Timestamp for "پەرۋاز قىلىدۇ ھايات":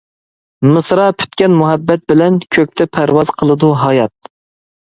2.99-4.33